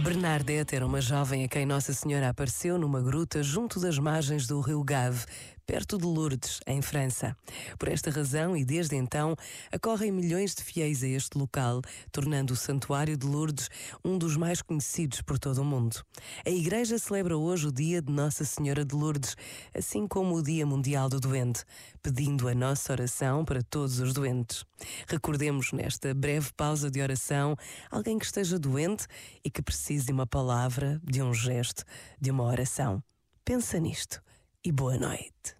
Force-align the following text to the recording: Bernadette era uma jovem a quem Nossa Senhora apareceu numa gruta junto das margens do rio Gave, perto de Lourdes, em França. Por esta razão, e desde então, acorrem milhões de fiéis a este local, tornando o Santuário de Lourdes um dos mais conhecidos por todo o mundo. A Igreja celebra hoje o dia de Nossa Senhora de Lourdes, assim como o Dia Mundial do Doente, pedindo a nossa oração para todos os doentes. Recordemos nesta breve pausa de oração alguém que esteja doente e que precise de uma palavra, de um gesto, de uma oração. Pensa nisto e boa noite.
Bernadette 0.00 0.74
era 0.74 0.86
uma 0.86 0.98
jovem 0.98 1.44
a 1.44 1.48
quem 1.48 1.66
Nossa 1.66 1.92
Senhora 1.92 2.30
apareceu 2.30 2.78
numa 2.78 3.02
gruta 3.02 3.42
junto 3.42 3.78
das 3.78 3.98
margens 3.98 4.46
do 4.46 4.58
rio 4.60 4.82
Gave, 4.82 5.26
perto 5.70 5.96
de 5.96 6.04
Lourdes, 6.04 6.58
em 6.66 6.82
França. 6.82 7.36
Por 7.78 7.88
esta 7.88 8.10
razão, 8.10 8.56
e 8.56 8.64
desde 8.64 8.96
então, 8.96 9.36
acorrem 9.70 10.10
milhões 10.10 10.52
de 10.52 10.64
fiéis 10.64 11.04
a 11.04 11.06
este 11.06 11.38
local, 11.38 11.80
tornando 12.10 12.54
o 12.54 12.56
Santuário 12.56 13.16
de 13.16 13.24
Lourdes 13.24 13.68
um 14.04 14.18
dos 14.18 14.36
mais 14.36 14.60
conhecidos 14.62 15.22
por 15.22 15.38
todo 15.38 15.58
o 15.58 15.64
mundo. 15.64 16.04
A 16.44 16.50
Igreja 16.50 16.98
celebra 16.98 17.36
hoje 17.36 17.68
o 17.68 17.72
dia 17.72 18.02
de 18.02 18.12
Nossa 18.12 18.44
Senhora 18.44 18.84
de 18.84 18.96
Lourdes, 18.96 19.36
assim 19.72 20.08
como 20.08 20.34
o 20.34 20.42
Dia 20.42 20.66
Mundial 20.66 21.08
do 21.08 21.20
Doente, 21.20 21.62
pedindo 22.02 22.48
a 22.48 22.54
nossa 22.54 22.92
oração 22.92 23.44
para 23.44 23.62
todos 23.62 24.00
os 24.00 24.12
doentes. 24.12 24.64
Recordemos 25.06 25.70
nesta 25.70 26.12
breve 26.12 26.50
pausa 26.56 26.90
de 26.90 27.00
oração 27.00 27.54
alguém 27.92 28.18
que 28.18 28.24
esteja 28.24 28.58
doente 28.58 29.06
e 29.44 29.48
que 29.48 29.62
precise 29.62 30.06
de 30.06 30.12
uma 30.12 30.26
palavra, 30.26 31.00
de 31.04 31.22
um 31.22 31.32
gesto, 31.32 31.84
de 32.20 32.32
uma 32.32 32.42
oração. 32.42 33.00
Pensa 33.44 33.78
nisto 33.78 34.20
e 34.64 34.72
boa 34.72 34.98
noite. 34.98 35.59